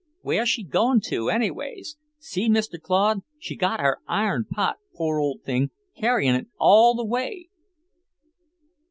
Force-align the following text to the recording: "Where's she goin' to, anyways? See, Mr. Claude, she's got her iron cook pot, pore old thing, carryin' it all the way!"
"Where's 0.21 0.49
she 0.49 0.63
goin' 0.63 0.99
to, 1.09 1.29
anyways? 1.29 1.95
See, 2.17 2.49
Mr. 2.49 2.81
Claude, 2.81 3.19
she's 3.37 3.59
got 3.59 3.81
her 3.81 3.99
iron 4.07 4.45
cook 4.45 4.55
pot, 4.55 4.77
pore 4.95 5.19
old 5.19 5.43
thing, 5.43 5.69
carryin' 5.95 6.33
it 6.33 6.47
all 6.57 6.95
the 6.95 7.05
way!" 7.05 7.49